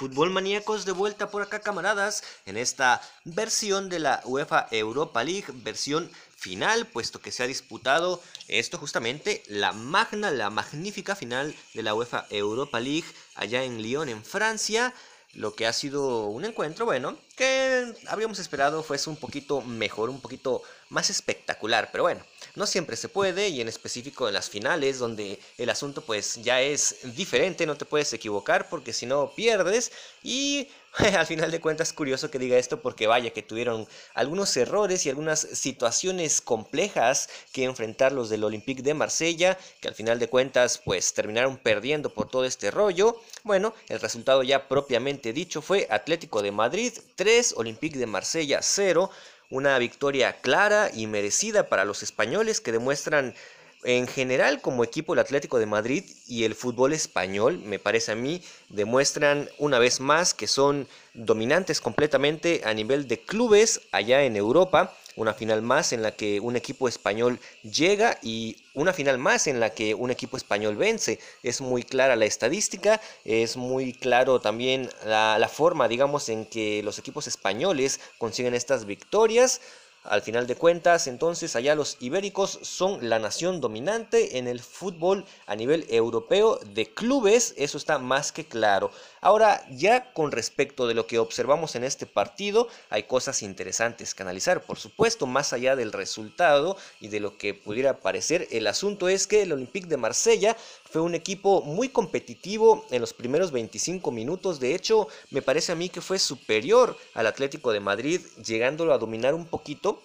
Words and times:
Fútbol 0.00 0.30
maníacos 0.30 0.86
de 0.86 0.92
vuelta 0.92 1.30
por 1.30 1.42
acá 1.42 1.60
camaradas 1.60 2.22
en 2.46 2.56
esta 2.56 3.02
versión 3.24 3.90
de 3.90 3.98
la 3.98 4.22
UEFA 4.24 4.66
Europa 4.70 5.22
League, 5.22 5.44
versión 5.48 6.10
final, 6.36 6.86
puesto 6.86 7.20
que 7.20 7.30
se 7.30 7.42
ha 7.42 7.46
disputado 7.46 8.22
esto 8.48 8.78
justamente, 8.78 9.42
la 9.46 9.72
magna, 9.72 10.30
la 10.30 10.48
magnífica 10.48 11.14
final 11.14 11.54
de 11.74 11.82
la 11.82 11.94
UEFA 11.94 12.26
Europa 12.30 12.80
League 12.80 13.04
allá 13.34 13.62
en 13.62 13.82
Lyon, 13.82 14.08
en 14.08 14.24
Francia 14.24 14.94
lo 15.34 15.54
que 15.54 15.66
ha 15.66 15.72
sido 15.72 16.26
un 16.26 16.44
encuentro, 16.44 16.86
bueno, 16.86 17.16
que 17.36 17.94
habríamos 18.08 18.38
esperado 18.38 18.82
fuese 18.82 19.10
un 19.10 19.16
poquito 19.16 19.60
mejor, 19.60 20.10
un 20.10 20.20
poquito 20.20 20.62
más 20.90 21.08
espectacular, 21.08 21.88
pero 21.92 22.04
bueno, 22.04 22.20
no 22.56 22.66
siempre 22.66 22.96
se 22.96 23.08
puede 23.08 23.48
y 23.48 23.60
en 23.60 23.68
específico 23.68 24.28
en 24.28 24.34
las 24.34 24.50
finales 24.50 24.98
donde 24.98 25.38
el 25.56 25.70
asunto 25.70 26.02
pues 26.02 26.36
ya 26.42 26.60
es 26.60 26.96
diferente, 27.14 27.64
no 27.64 27.76
te 27.76 27.84
puedes 27.84 28.12
equivocar 28.12 28.68
porque 28.68 28.92
si 28.92 29.06
no 29.06 29.32
pierdes 29.34 29.92
y 30.22 30.68
al 31.16 31.26
final 31.26 31.52
de 31.52 31.60
cuentas 31.60 31.92
curioso 31.92 32.30
que 32.30 32.40
diga 32.40 32.58
esto 32.58 32.82
porque 32.82 33.06
vaya 33.06 33.30
que 33.30 33.42
tuvieron 33.42 33.86
algunos 34.14 34.56
errores 34.56 35.06
y 35.06 35.10
algunas 35.10 35.40
situaciones 35.40 36.40
complejas 36.40 37.28
que 37.52 37.64
enfrentar 37.64 38.10
los 38.10 38.28
del 38.28 38.42
Olympique 38.42 38.82
de 38.82 38.94
Marsella, 38.94 39.56
que 39.80 39.86
al 39.86 39.94
final 39.94 40.18
de 40.18 40.28
cuentas 40.28 40.78
pues 40.84 41.14
terminaron 41.14 41.58
perdiendo 41.58 42.12
por 42.12 42.28
todo 42.28 42.44
este 42.44 42.72
rollo. 42.72 43.20
Bueno, 43.44 43.74
el 43.88 44.00
resultado 44.00 44.42
ya 44.42 44.66
propiamente 44.66 45.32
dicho 45.32 45.62
fue 45.62 45.86
Atlético 45.88 46.42
de 46.42 46.50
Madrid 46.50 46.92
3, 47.14 47.54
Olympique 47.56 47.98
de 47.98 48.06
Marsella 48.06 48.60
0. 48.60 49.10
Una 49.50 49.76
victoria 49.78 50.40
clara 50.40 50.90
y 50.94 51.08
merecida 51.08 51.68
para 51.68 51.84
los 51.84 52.04
españoles 52.04 52.60
que 52.60 52.70
demuestran 52.70 53.34
en 53.82 54.06
general 54.06 54.60
como 54.60 54.84
equipo 54.84 55.14
el 55.14 55.18
Atlético 55.18 55.58
de 55.58 55.66
Madrid 55.66 56.04
y 56.28 56.44
el 56.44 56.54
fútbol 56.54 56.92
español, 56.92 57.58
me 57.58 57.80
parece 57.80 58.12
a 58.12 58.14
mí, 58.14 58.42
demuestran 58.68 59.48
una 59.58 59.78
vez 59.78 59.98
más 59.98 60.34
que 60.34 60.46
son 60.46 60.86
dominantes 61.14 61.80
completamente 61.80 62.60
a 62.64 62.74
nivel 62.74 63.08
de 63.08 63.20
clubes 63.20 63.80
allá 63.90 64.22
en 64.22 64.36
Europa 64.36 64.96
una 65.20 65.34
final 65.34 65.60
más 65.60 65.92
en 65.92 66.02
la 66.02 66.12
que 66.12 66.40
un 66.40 66.56
equipo 66.56 66.88
español 66.88 67.38
llega 67.62 68.18
y 68.22 68.56
una 68.72 68.94
final 68.94 69.18
más 69.18 69.46
en 69.46 69.60
la 69.60 69.70
que 69.70 69.94
un 69.94 70.10
equipo 70.10 70.36
español 70.38 70.76
vence. 70.76 71.18
Es 71.42 71.60
muy 71.60 71.82
clara 71.82 72.16
la 72.16 72.24
estadística, 72.24 73.00
es 73.24 73.56
muy 73.56 73.92
claro 73.92 74.40
también 74.40 74.88
la, 75.04 75.38
la 75.38 75.48
forma, 75.48 75.88
digamos, 75.88 76.30
en 76.30 76.46
que 76.46 76.82
los 76.82 76.98
equipos 76.98 77.26
españoles 77.26 78.00
consiguen 78.18 78.54
estas 78.54 78.86
victorias. 78.86 79.60
Al 80.04 80.22
final 80.22 80.46
de 80.46 80.56
cuentas, 80.56 81.06
entonces 81.06 81.56
allá 81.56 81.74
los 81.74 81.98
ibéricos 82.00 82.58
son 82.62 83.10
la 83.10 83.18
nación 83.18 83.60
dominante 83.60 84.38
en 84.38 84.48
el 84.48 84.60
fútbol 84.60 85.26
a 85.46 85.54
nivel 85.56 85.84
europeo 85.90 86.58
de 86.64 86.86
clubes, 86.86 87.52
eso 87.58 87.76
está 87.76 87.98
más 87.98 88.32
que 88.32 88.46
claro. 88.46 88.90
Ahora, 89.20 89.62
ya 89.70 90.14
con 90.14 90.32
respecto 90.32 90.86
de 90.86 90.94
lo 90.94 91.06
que 91.06 91.18
observamos 91.18 91.76
en 91.76 91.84
este 91.84 92.06
partido, 92.06 92.68
hay 92.88 93.02
cosas 93.02 93.42
interesantes 93.42 94.14
que 94.14 94.22
analizar, 94.22 94.62
por 94.62 94.78
supuesto, 94.78 95.26
más 95.26 95.52
allá 95.52 95.76
del 95.76 95.92
resultado 95.92 96.78
y 96.98 97.08
de 97.08 97.20
lo 97.20 97.36
que 97.36 97.52
pudiera 97.52 98.00
parecer. 98.00 98.48
El 98.50 98.66
asunto 98.68 99.06
es 99.10 99.26
que 99.26 99.42
el 99.42 99.52
Olympique 99.52 99.86
de 99.86 99.98
Marsella 99.98 100.56
fue 100.90 101.02
un 101.02 101.14
equipo 101.14 101.60
muy 101.60 101.90
competitivo 101.90 102.86
en 102.90 103.02
los 103.02 103.12
primeros 103.12 103.52
25 103.52 104.10
minutos. 104.10 104.60
De 104.60 104.74
hecho, 104.74 105.08
me 105.30 105.42
parece 105.42 105.72
a 105.72 105.76
mí 105.76 105.90
que 105.90 106.00
fue 106.00 106.18
superior 106.18 106.96
al 107.12 107.26
Atlético 107.26 107.70
de 107.70 107.80
Madrid, 107.80 108.22
llegándolo 108.42 108.94
a 108.94 108.98
dominar 108.98 109.34
un 109.34 109.44
poquito 109.44 109.99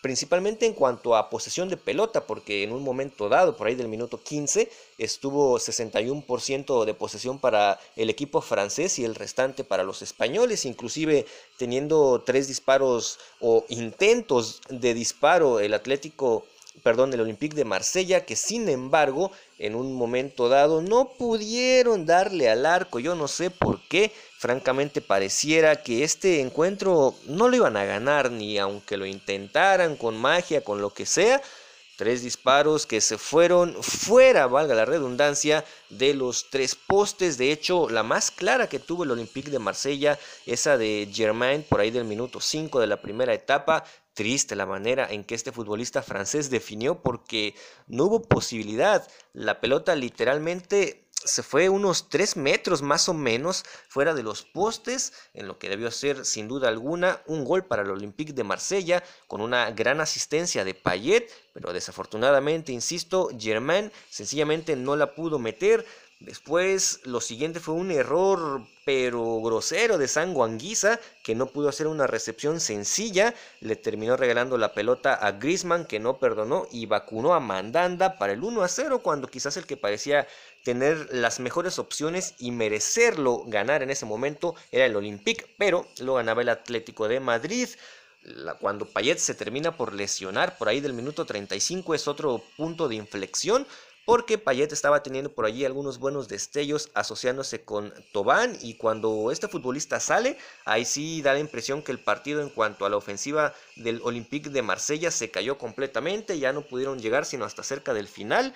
principalmente 0.00 0.66
en 0.66 0.72
cuanto 0.72 1.16
a 1.16 1.30
posesión 1.30 1.68
de 1.68 1.76
pelota, 1.76 2.26
porque 2.26 2.62
en 2.62 2.72
un 2.72 2.82
momento 2.82 3.28
dado, 3.28 3.56
por 3.56 3.66
ahí 3.66 3.74
del 3.74 3.88
minuto 3.88 4.22
15, 4.22 4.70
estuvo 4.98 5.58
61% 5.58 6.84
de 6.84 6.94
posesión 6.94 7.38
para 7.38 7.78
el 7.96 8.10
equipo 8.10 8.40
francés 8.40 8.98
y 8.98 9.04
el 9.04 9.14
restante 9.14 9.64
para 9.64 9.84
los 9.84 10.02
españoles, 10.02 10.64
inclusive 10.64 11.26
teniendo 11.58 12.22
tres 12.24 12.48
disparos 12.48 13.18
o 13.40 13.64
intentos 13.68 14.60
de 14.68 14.94
disparo 14.94 15.60
el 15.60 15.74
Atlético 15.74 16.44
perdón, 16.82 17.12
el 17.12 17.20
Olympique 17.20 17.56
de 17.56 17.64
Marsella, 17.64 18.24
que 18.24 18.36
sin 18.36 18.68
embargo, 18.68 19.32
en 19.58 19.74
un 19.74 19.94
momento 19.94 20.48
dado 20.48 20.80
no 20.80 21.12
pudieron 21.18 22.06
darle 22.06 22.48
al 22.48 22.64
arco. 22.64 22.98
Yo 22.98 23.14
no 23.14 23.28
sé 23.28 23.50
por 23.50 23.80
qué, 23.88 24.12
francamente 24.40 25.02
pareciera 25.02 25.82
que 25.82 26.02
este 26.02 26.40
encuentro 26.40 27.14
no 27.26 27.48
lo 27.50 27.56
iban 27.56 27.76
a 27.76 27.84
ganar, 27.84 28.30
ni 28.30 28.56
aunque 28.56 28.96
lo 28.96 29.04
intentaran 29.04 29.96
con 29.96 30.16
magia, 30.16 30.64
con 30.64 30.80
lo 30.80 30.94
que 30.94 31.04
sea. 31.04 31.42
Tres 31.98 32.22
disparos 32.22 32.86
que 32.86 33.02
se 33.02 33.18
fueron 33.18 33.76
fuera, 33.82 34.46
valga 34.46 34.74
la 34.74 34.86
redundancia, 34.86 35.62
de 35.90 36.14
los 36.14 36.48
tres 36.48 36.74
postes. 36.74 37.36
De 37.36 37.52
hecho, 37.52 37.90
la 37.90 38.02
más 38.02 38.30
clara 38.30 38.66
que 38.66 38.78
tuvo 38.78 39.04
el 39.04 39.10
Olympique 39.10 39.50
de 39.50 39.58
Marsella, 39.58 40.18
esa 40.46 40.78
de 40.78 41.10
Germain 41.12 41.62
por 41.62 41.80
ahí 41.80 41.90
del 41.90 42.06
minuto 42.06 42.40
5 42.40 42.80
de 42.80 42.86
la 42.86 43.02
primera 43.02 43.34
etapa, 43.34 43.84
triste 44.14 44.56
la 44.56 44.64
manera 44.64 45.06
en 45.10 45.22
que 45.22 45.34
este 45.34 45.52
futbolista 45.52 46.02
francés 46.02 46.48
definió 46.48 47.02
porque 47.02 47.54
no 47.88 48.04
hubo 48.04 48.22
posibilidad. 48.22 49.06
La 49.34 49.60
pelota 49.60 49.94
literalmente 49.94 51.09
se 51.24 51.42
fue 51.42 51.68
unos 51.68 52.08
3 52.08 52.36
metros 52.36 52.82
más 52.82 53.08
o 53.08 53.14
menos 53.14 53.64
fuera 53.88 54.14
de 54.14 54.22
los 54.22 54.42
postes, 54.42 55.12
en 55.34 55.46
lo 55.46 55.58
que 55.58 55.68
debió 55.68 55.90
ser 55.90 56.24
sin 56.24 56.48
duda 56.48 56.68
alguna 56.68 57.20
un 57.26 57.44
gol 57.44 57.64
para 57.64 57.82
el 57.82 57.90
Olympique 57.90 58.32
de 58.32 58.44
Marsella 58.44 59.02
con 59.26 59.40
una 59.40 59.70
gran 59.70 60.00
asistencia 60.00 60.64
de 60.64 60.74
Payet, 60.74 61.30
pero 61.52 61.72
desafortunadamente, 61.72 62.72
insisto, 62.72 63.28
Germain 63.38 63.92
sencillamente 64.08 64.76
no 64.76 64.96
la 64.96 65.14
pudo 65.14 65.38
meter. 65.38 65.86
Después, 66.20 67.00
lo 67.04 67.22
siguiente 67.22 67.60
fue 67.60 67.72
un 67.72 67.90
error, 67.90 68.66
pero 68.84 69.40
grosero 69.40 69.96
de 69.96 70.06
Sanguanguisa, 70.06 71.00
que 71.22 71.34
no 71.34 71.46
pudo 71.46 71.70
hacer 71.70 71.86
una 71.86 72.06
recepción 72.06 72.60
sencilla. 72.60 73.34
Le 73.60 73.74
terminó 73.74 74.18
regalando 74.18 74.58
la 74.58 74.74
pelota 74.74 75.14
a 75.14 75.32
Grisman, 75.32 75.86
que 75.86 75.98
no 75.98 76.18
perdonó 76.18 76.66
y 76.70 76.84
vacunó 76.84 77.32
a 77.32 77.40
Mandanda 77.40 78.18
para 78.18 78.34
el 78.34 78.44
1 78.44 78.62
a 78.62 78.68
0, 78.68 78.98
cuando 79.02 79.28
quizás 79.28 79.56
el 79.56 79.64
que 79.64 79.78
parecía 79.78 80.28
tener 80.62 81.08
las 81.10 81.40
mejores 81.40 81.78
opciones 81.78 82.34
y 82.38 82.50
merecerlo 82.50 83.44
ganar 83.46 83.82
en 83.82 83.88
ese 83.88 84.04
momento 84.04 84.54
era 84.70 84.84
el 84.84 84.96
Olympique, 84.96 85.46
pero 85.56 85.86
lo 86.00 86.14
ganaba 86.14 86.42
el 86.42 86.50
Atlético 86.50 87.08
de 87.08 87.20
Madrid. 87.20 87.66
cuando 88.60 88.84
Payet 88.84 89.18
se 89.18 89.34
termina 89.34 89.74
por 89.74 89.94
lesionar 89.94 90.58
por 90.58 90.68
ahí 90.68 90.80
del 90.80 90.92
minuto 90.92 91.24
35 91.24 91.94
es 91.94 92.06
otro 92.06 92.42
punto 92.58 92.86
de 92.86 92.96
inflexión 92.96 93.66
porque 94.04 94.38
Payet 94.38 94.72
estaba 94.72 95.02
teniendo 95.02 95.32
por 95.32 95.44
allí 95.44 95.64
algunos 95.64 95.98
buenos 95.98 96.28
destellos 96.28 96.90
asociándose 96.94 97.62
con 97.62 97.92
Tobán 98.12 98.56
y 98.60 98.74
cuando 98.74 99.30
este 99.30 99.48
futbolista 99.48 100.00
sale, 100.00 100.38
ahí 100.64 100.84
sí 100.84 101.22
da 101.22 101.34
la 101.34 101.38
impresión 101.38 101.82
que 101.82 101.92
el 101.92 102.02
partido 102.02 102.42
en 102.42 102.48
cuanto 102.48 102.86
a 102.86 102.90
la 102.90 102.96
ofensiva 102.96 103.54
del 103.76 104.00
Olympique 104.02 104.50
de 104.50 104.62
Marsella 104.62 105.10
se 105.10 105.30
cayó 105.30 105.58
completamente, 105.58 106.38
ya 106.38 106.52
no 106.52 106.62
pudieron 106.62 106.98
llegar 107.00 107.24
sino 107.26 107.44
hasta 107.44 107.62
cerca 107.62 107.94
del 107.94 108.08
final. 108.08 108.54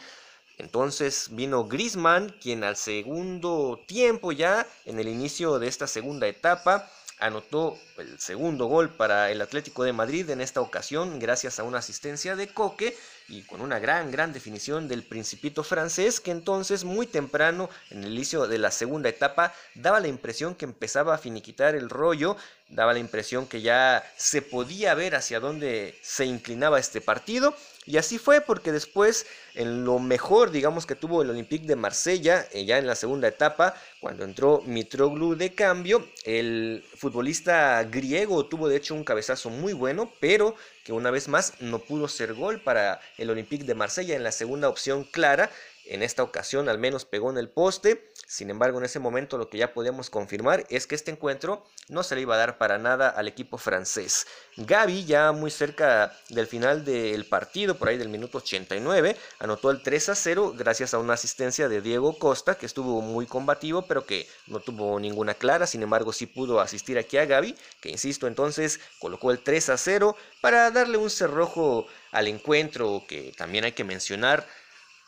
Entonces 0.57 1.29
vino 1.33 1.65
Grisman, 1.65 2.31
quien 2.41 2.63
al 2.63 2.77
segundo 2.77 3.81
tiempo 3.87 4.31
ya, 4.33 4.67
en 4.85 5.01
el 5.01 5.09
inicio 5.09 5.59
de 5.59 5.67
esta 5.67 5.87
segunda 5.87 6.29
etapa, 6.29 6.89
anotó 7.19 7.79
el 7.99 8.19
segundo 8.19 8.67
gol 8.67 8.91
para 8.91 9.31
el 9.31 9.41
Atlético 9.41 9.85
de 9.85 9.93
Madrid 9.93 10.29
en 10.31 10.41
esta 10.41 10.61
ocasión 10.61 11.19
gracias 11.19 11.59
a 11.59 11.63
una 11.63 11.79
asistencia 11.79 12.37
de 12.37 12.49
Coque 12.49 12.97
y 13.29 13.43
con 13.43 13.61
una 13.61 13.79
gran, 13.79 14.11
gran 14.11 14.33
definición 14.33 14.89
del 14.89 15.03
principito 15.03 15.65
francés 15.65 16.21
que 16.21 16.31
entonces 16.31 16.85
muy 16.85 17.07
temprano 17.07 17.71
en 17.91 18.05
el 18.05 18.13
inicio 18.13 18.47
de 18.47 18.59
la 18.59 18.71
segunda 18.71 19.09
etapa 19.09 19.55
daba 19.75 20.01
la 20.01 20.09
impresión 20.09 20.55
que 20.55 20.65
empezaba 20.65 21.15
a 21.15 21.19
finiquitar 21.19 21.75
el 21.75 21.89
rollo, 21.89 22.37
daba 22.69 22.93
la 22.93 22.99
impresión 22.99 23.47
que 23.47 23.63
ya 23.63 24.05
se 24.17 24.43
podía 24.43 24.95
ver 24.95 25.15
hacia 25.15 25.41
dónde 25.41 25.99
se 26.03 26.27
inclinaba 26.27 26.79
este 26.79 27.01
partido 27.01 27.57
y 27.87 27.97
así 27.97 28.19
fue 28.19 28.41
porque 28.41 28.73
después 28.73 29.27
en 29.55 29.85
lo 29.85 29.99
mejor 29.99 30.51
digamos 30.51 30.87
que 30.87 30.95
tuvo 30.95 31.23
el 31.23 31.31
Olympique 31.31 31.67
de 31.67 31.77
Marsella 31.77 32.47
eh, 32.53 32.65
ya 32.65 32.79
en 32.79 32.87
la 32.87 32.95
segunda 32.95 33.29
etapa 33.29 33.75
cuando 34.01 34.25
entró 34.25 34.63
Mitroglou 34.67 35.35
de 35.35 35.55
cambio 35.55 36.07
el 36.25 36.85
futbolista 36.97 37.83
griego 37.85 38.47
tuvo 38.47 38.69
de 38.69 38.77
hecho 38.77 38.95
un 38.95 39.05
cabezazo 39.05 39.51
muy 39.51 39.73
bueno 39.73 40.13
pero 40.21 40.55
que 40.85 40.93
una 40.93 41.11
vez 41.11 41.29
más 41.29 41.55
no 41.61 41.79
pudo 41.79 42.09
ser 42.09 42.35
gol 42.35 42.61
para 42.61 43.01
el 43.17 43.31
Olympique 43.31 43.65
de 43.65 43.75
Marsella 43.75 44.15
en 44.15 44.23
la 44.23 44.33
segunda 44.33 44.69
opción 44.69 45.05
clara. 45.05 45.51
En 45.87 46.03
esta 46.03 46.23
ocasión 46.23 46.69
al 46.69 46.79
menos 46.79 47.05
pegó 47.05 47.31
en 47.31 47.39
el 47.39 47.49
poste. 47.49 48.13
Sin 48.27 48.51
embargo, 48.51 48.79
en 48.79 48.85
ese 48.85 48.99
momento 48.99 49.39
lo 49.39 49.51
que 49.51 49.59
ya 49.59 49.75
podemos 49.75 50.11
confirmar 50.11 50.65
es 50.71 50.87
que 50.87 50.95
este 50.95 51.11
encuentro 51.11 51.65
no 51.89 52.03
se 52.03 52.15
le 52.15 52.23
iba 52.23 52.35
a 52.35 52.39
dar 52.39 52.59
para 52.59 52.79
nada 52.79 53.11
al 53.11 53.29
equipo 53.29 53.59
francés. 53.59 54.27
Gaby, 54.57 55.05
ya 55.05 55.33
muy 55.33 55.51
cerca 55.51 56.17
del 56.31 56.47
final 56.47 56.85
del 56.85 57.27
partido, 57.27 57.77
por 57.77 57.89
ahí 57.89 57.99
del 57.99 58.09
minuto 58.09 58.39
89, 58.39 59.17
anotó 59.41 59.71
el 59.71 59.83
3 59.83 60.09
a 60.09 60.15
0 60.15 60.55
gracias 60.57 60.95
a 60.95 60.99
una 60.99 61.15
asistencia 61.15 61.69
de 61.69 61.81
Diego 61.81 62.19
Costa, 62.19 62.55
que 62.57 62.67
estuvo 62.67 63.01
muy 63.03 63.27
combativo, 63.27 63.87
pero 63.87 64.07
que 64.07 64.27
no 64.47 64.61
tuvo 64.61 64.99
ninguna 64.99 65.35
clara. 65.35 65.67
Sin 65.67 65.83
embargo, 65.83 66.13
sí 66.13 66.27
pudo 66.27 66.61
asistir 66.61 66.99
aquí 66.99 67.19
a 67.19 67.27
Gaby, 67.27 67.57
que 67.81 67.91
insisto, 67.91 68.27
entonces 68.27 68.81
colocó 69.01 69.31
el 69.31 69.41
3 69.41 69.69
a 69.71 69.77
0 69.77 70.17
para 70.41 70.71
darle 70.71 70.97
un 70.97 71.11
cerrojo 71.11 71.87
al 72.11 72.29
encuentro 72.29 73.03
que 73.09 73.33
también 73.37 73.65
hay 73.65 73.73
que 73.73 73.85
mencionar 73.85 74.47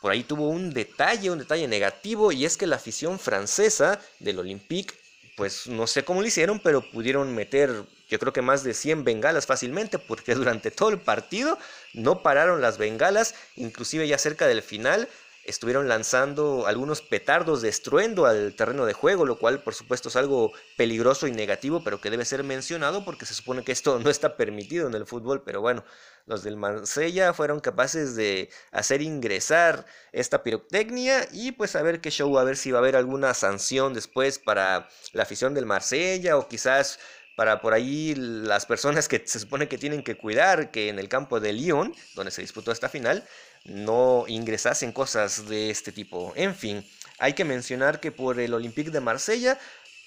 por 0.01 0.11
ahí 0.11 0.23
tuvo 0.23 0.49
un 0.49 0.71
detalle, 0.71 1.31
un 1.31 1.39
detalle 1.39 1.67
negativo, 1.67 2.31
y 2.31 2.45
es 2.45 2.57
que 2.57 2.67
la 2.67 2.75
afición 2.77 3.19
francesa 3.19 3.99
del 4.19 4.39
Olympique, 4.39 4.93
pues 5.35 5.67
no 5.67 5.87
sé 5.87 6.03
cómo 6.03 6.21
lo 6.21 6.27
hicieron, 6.27 6.59
pero 6.59 6.81
pudieron 6.91 7.33
meter 7.33 7.85
yo 8.09 8.19
creo 8.19 8.33
que 8.33 8.41
más 8.41 8.63
de 8.63 8.73
100 8.73 9.03
bengalas 9.03 9.45
fácilmente, 9.45 9.99
porque 9.99 10.35
durante 10.35 10.71
todo 10.71 10.89
el 10.89 10.99
partido 10.99 11.57
no 11.93 12.23
pararon 12.23 12.61
las 12.61 12.77
bengalas, 12.77 13.35
inclusive 13.55 14.07
ya 14.07 14.17
cerca 14.17 14.47
del 14.47 14.61
final 14.61 15.07
estuvieron 15.47 15.87
lanzando 15.87 16.67
algunos 16.67 17.01
petardos 17.01 17.61
de 17.61 17.69
estruendo 17.69 18.25
al 18.25 18.53
terreno 18.55 18.85
de 18.85 18.93
juego, 18.93 19.25
lo 19.25 19.39
cual 19.39 19.63
por 19.63 19.73
supuesto 19.73 20.09
es 20.09 20.15
algo 20.15 20.51
peligroso 20.75 21.25
y 21.25 21.31
negativo, 21.31 21.83
pero 21.83 21.99
que 22.01 22.09
debe 22.09 22.25
ser 22.25 22.43
mencionado 22.43 23.05
porque 23.05 23.25
se 23.25 23.33
supone 23.33 23.63
que 23.63 23.71
esto 23.71 23.99
no 24.03 24.09
está 24.09 24.37
permitido 24.37 24.87
en 24.87 24.93
el 24.93 25.05
fútbol, 25.07 25.43
pero 25.43 25.61
bueno, 25.61 25.83
los 26.25 26.43
del 26.43 26.57
Marsella 26.57 27.33
fueron 27.33 27.61
capaces 27.61 28.15
de 28.15 28.49
hacer 28.71 29.01
ingresar 29.01 29.85
esta 30.11 30.43
pirotecnia 30.43 31.27
y 31.31 31.53
pues 31.53 31.75
a 31.75 31.81
ver 31.81 32.01
qué 32.01 32.11
show, 32.11 32.37
a 32.37 32.43
ver 32.43 32.57
si 32.57 32.71
va 32.71 32.79
a 32.79 32.81
haber 32.81 32.97
alguna 32.97 33.33
sanción 33.33 33.93
después 33.93 34.39
para 34.39 34.89
la 35.13 35.23
afición 35.23 35.53
del 35.53 35.65
Marsella 35.65 36.37
o 36.37 36.47
quizás 36.47 36.99
para 37.37 37.61
por 37.61 37.75
ahí 37.75 38.15
las 38.15 38.65
personas 38.65 39.07
que 39.07 39.21
se 39.23 39.39
supone 39.39 39.67
que 39.67 39.77
tienen 39.77 40.01
que 40.03 40.17
cuidar 40.17 40.71
que 40.71 40.89
en 40.89 40.97
el 40.97 41.07
campo 41.07 41.39
de 41.39 41.53
Lyon, 41.53 41.93
donde 42.15 42.31
se 42.31 42.41
disputó 42.41 42.71
esta 42.71 42.89
final, 42.89 43.23
no 43.67 44.25
ingresasen 44.27 44.91
cosas 44.91 45.47
de 45.47 45.69
este 45.69 45.91
tipo. 45.91 46.33
En 46.35 46.55
fin, 46.55 46.83
hay 47.19 47.33
que 47.33 47.45
mencionar 47.45 47.99
que 47.99 48.11
por 48.11 48.39
el 48.39 48.53
Olympique 48.53 48.91
de 48.91 48.99
Marsella, 48.99 49.59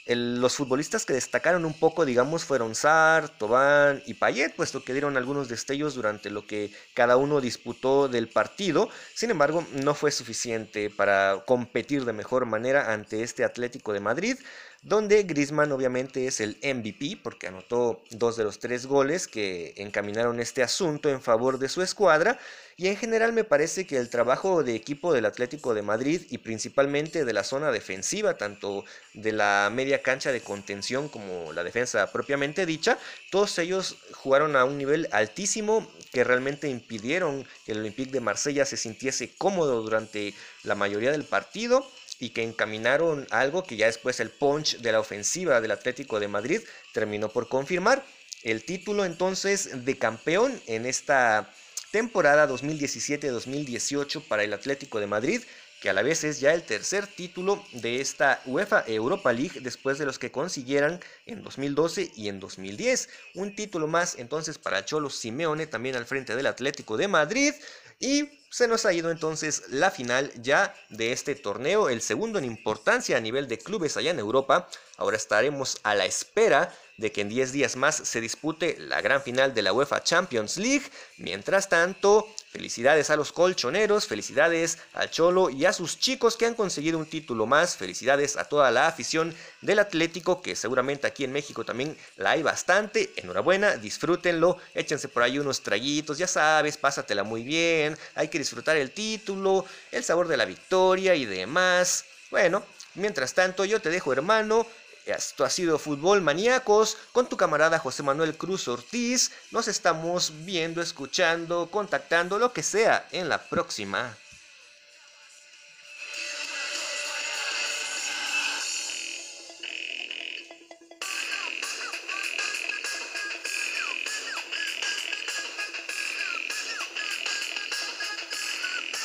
los 0.07 0.57
futbolistas 0.57 1.07
que 1.07 1.13
destacaron 1.13 1.65
un 1.65 1.75
poco, 1.75 2.05
digamos, 2.05 2.45
fueron 2.45 2.75
Sar, 2.75 3.29
Tobán 3.29 4.03
y 4.07 4.15
Payet, 4.15 4.57
puesto 4.57 4.83
que 4.83 4.93
dieron 4.93 5.17
algunos 5.17 5.49
destellos 5.49 5.95
durante 5.95 6.31
lo 6.31 6.47
que 6.47 6.73
cada 6.95 7.17
uno 7.17 7.41
disputó 7.41 8.09
del 8.09 8.29
partido. 8.29 8.89
Sin 9.15 9.31
embargo, 9.31 9.65
no 9.73 9.95
fue 9.95 10.11
suficiente 10.11 10.91
para 10.91 11.45
competir 11.47 12.05
de 12.05 12.13
mejor 12.13 12.47
manera 12.47 12.93
ante 12.93 13.23
este 13.23 13.45
Atlético 13.45 13.93
de 13.93 14.01
Madrid, 14.01 14.37
donde 14.83 15.25
Griezmann 15.25 15.73
obviamente 15.73 16.27
es 16.27 16.41
el 16.41 16.57
MVP 16.63 17.21
porque 17.23 17.49
anotó 17.49 18.03
dos 18.11 18.37
de 18.37 18.45
los 18.45 18.59
tres 18.59 18.87
goles 18.87 19.29
que 19.29 19.75
encaminaron 19.77 20.41
este 20.41 20.63
asunto 20.63 21.11
en 21.11 21.21
favor 21.21 21.59
de 21.59 21.69
su 21.69 21.83
escuadra. 21.83 22.39
Y 22.79 22.87
en 22.89 22.97
general 22.97 23.35
me 23.35 23.45
parece 23.45 23.87
que 23.87 23.99
el 23.99 24.09
trabajo 24.09 24.63
de 24.63 24.75
equipo 24.75 25.13
del 25.13 25.27
Atlético 25.27 25.75
de 25.75 25.83
Madrid 25.83 26.23
y 26.31 26.39
principalmente 26.39 27.27
de 27.27 27.33
la 27.35 27.45
zona 27.45 27.71
defensiva, 27.73 28.39
tanto 28.39 28.87
de 29.13 29.33
la 29.33 29.71
media 29.71 30.01
cancha 30.01 30.33
de 30.33 30.41
contención 30.41 31.11
como 31.11 31.53
la 31.53 31.63
defensa 31.63 32.11
propiamente 32.11 32.65
dicha, 32.65 32.97
todos 33.31 33.59
ellos 33.59 33.99
jugaron 34.13 34.57
a 34.57 34.65
un 34.65 34.79
nivel 34.79 35.09
altísimo 35.13 35.87
que 36.11 36.25
realmente 36.25 36.71
impidieron 36.71 37.47
que 37.67 37.73
el 37.73 37.81
Olympique 37.81 38.13
de 38.13 38.21
Marsella 38.21 38.65
se 38.65 38.79
sintiese 38.79 39.35
cómodo 39.37 39.83
durante 39.83 40.33
la 40.63 40.75
mayoría 40.75 41.13
del 41.13 41.25
partido 41.25 41.87
y 42.21 42.31
que 42.31 42.45
encaminaron 42.45 43.27
algo 43.31 43.65
que 43.65 43.77
ya 43.77 43.87
después 43.87 44.21
el 44.21 44.31
punch 44.31 44.77
de 44.79 44.93
la 44.93 45.01
ofensiva 45.01 45.61
del 45.61 45.73
Atlético 45.73 46.21
de 46.21 46.29
Madrid 46.29 46.61
terminó 46.93 47.31
por 47.31 47.49
confirmar. 47.49 48.05
El 48.43 48.65
título 48.65 49.05
entonces 49.05 49.85
de 49.85 49.99
campeón 49.99 50.63
en 50.67 50.87
esta 50.87 51.53
temporada 51.91 52.49
2017-2018 52.49 54.23
para 54.29 54.45
el 54.45 54.53
Atlético 54.53 55.01
de 55.01 55.07
Madrid, 55.07 55.43
que 55.81 55.89
a 55.89 55.93
la 55.95 56.03
vez 56.03 56.25
es 56.25 56.41
ya 56.41 56.53
el 56.53 56.63
tercer 56.63 57.07
título 57.07 57.65
de 57.73 58.01
esta 58.01 58.43
UEFA 58.45 58.85
Europa 58.87 59.33
League 59.33 59.61
después 59.61 59.99
de 59.99 60.05
los 60.05 60.19
que 60.19 60.31
consiguieran 60.31 61.01
en 61.25 61.43
2012 61.43 62.13
y 62.15 62.29
en 62.29 62.39
2010. 62.39 63.09
Un 63.35 63.55
título 63.55 63.87
más 63.87 64.19
entonces 64.19 64.59
para 64.59 64.85
Cholo 64.85 65.09
Simeone 65.09 65.67
también 65.67 65.97
al 65.97 66.05
frente 66.05 66.37
del 66.37 66.47
Atlético 66.47 66.99
de 66.99 67.09
Madrid. 67.09 67.55
Y 68.01 68.31
se 68.51 68.67
nos 68.67 68.87
ha 68.87 68.93
ido 68.93 69.11
entonces 69.11 69.65
la 69.69 69.91
final 69.91 70.33
ya 70.43 70.75
de 70.89 71.13
este 71.13 71.35
torneo, 71.35 71.91
el 71.91 72.01
segundo 72.01 72.39
en 72.39 72.47
importancia 72.47 73.17
a 73.17 73.21
nivel 73.21 73.47
de 73.47 73.59
clubes 73.59 73.97
allá 73.97 74.11
en 74.11 74.19
Europa. 74.19 74.69
Ahora 74.97 75.19
estaremos 75.19 75.79
a 75.83 75.95
la 75.95 76.07
espera 76.07 76.75
de 76.97 77.13
que 77.13 77.21
en 77.21 77.29
10 77.29 77.53
días 77.53 77.77
más 77.77 77.97
se 77.97 78.21
dispute 78.21 78.77
la 78.79 79.03
gran 79.03 79.23
final 79.23 79.55
de 79.55 79.63
la 79.63 79.73
UEFA 79.75 80.03
Champions 80.03 80.57
League. 80.57 80.85
Mientras 81.19 81.69
tanto, 81.69 82.27
felicidades 82.51 83.11
a 83.11 83.17
los 83.17 83.33
colchoneros, 83.33 84.07
felicidades 84.07 84.79
al 84.95 85.11
Cholo 85.11 85.51
y 85.51 85.67
a 85.67 85.73
sus 85.73 85.99
chicos 85.99 86.37
que 86.37 86.47
han 86.47 86.55
conseguido 86.55 86.99
un 86.99 87.07
título 87.07 87.47
más. 87.47 87.77
Felicidades 87.77 88.37
a 88.37 88.45
toda 88.45 88.71
la 88.71 88.89
afición 88.89 89.35
del 89.61 89.79
Atlético, 89.79 90.43
que 90.43 90.57
seguramente 90.57 91.07
aquí 91.07 91.25
en 91.25 91.33
México 91.33 91.65
también 91.65 91.97
la 92.17 92.33
hay 92.33 92.43
bastante. 92.43 93.13
Enhorabuena, 93.17 93.77
disfrútenlo, 93.77 94.59
échense 94.75 95.09
por 95.09 95.23
ahí 95.23 95.39
unos 95.39 95.63
traguitos, 95.63 96.19
ya 96.19 96.27
sabes, 96.27 96.77
pásatela 96.77 97.23
muy 97.23 97.45
bien. 97.45 97.97
Hay 98.17 98.29
que 98.29 98.39
disfrutar 98.39 98.77
el 98.77 98.91
título, 98.91 99.65
el 99.93 100.03
sabor 100.03 100.27
de 100.27 100.37
la 100.37 100.45
victoria 100.45 101.15
y 101.15 101.25
demás. 101.27 102.05
Bueno, 102.31 102.65
mientras 102.95 103.33
tanto 103.33 103.65
yo 103.65 103.81
te 103.81 103.91
dejo 103.91 104.13
hermano 104.13 104.67
esto 105.07 105.45
ha 105.45 105.51
sido 105.51 105.79
Fútbol 105.79 106.21
Maníacos 106.21 106.97
con 107.13 107.29
tu 107.29 107.37
camarada 107.37 107.79
José 107.79 108.03
Manuel 108.03 108.37
Cruz 108.37 108.69
Ortiz. 108.69 109.33
Nos 109.51 109.69
estamos 109.69 110.33
viendo, 110.45 110.81
escuchando, 110.81 111.71
contactando, 111.71 112.39
lo 112.39 112.53
que 112.53 112.63
sea 112.63 113.09
en 113.13 113.29
la 113.29 113.39
próxima. 113.39 114.17